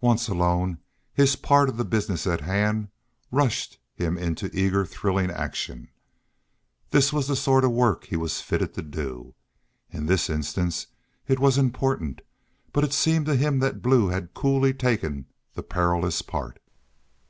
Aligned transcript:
Once 0.00 0.26
alone, 0.26 0.78
his 1.12 1.36
part 1.36 1.68
of 1.68 1.76
the 1.76 1.84
business 1.84 2.26
at 2.26 2.40
hand 2.40 2.88
rushed 3.30 3.78
him 3.92 4.16
into 4.16 4.48
eager 4.58 4.86
thrilling 4.86 5.30
action. 5.30 5.88
This 6.92 7.12
was 7.12 7.28
the 7.28 7.36
sort 7.36 7.62
of 7.62 7.72
work 7.72 8.04
he 8.04 8.16
was 8.16 8.40
fitted 8.40 8.72
to 8.72 8.80
do. 8.80 9.34
In 9.90 10.06
this 10.06 10.30
instance 10.30 10.86
it 11.28 11.38
was 11.38 11.58
important, 11.58 12.22
but 12.72 12.84
it 12.84 12.94
seemed 12.94 13.26
to 13.26 13.36
him 13.36 13.58
that 13.58 13.82
Blue 13.82 14.08
had 14.08 14.32
coolly 14.32 14.72
taken 14.72 15.26
the 15.52 15.62
perilous 15.62 16.22
part. 16.22 16.58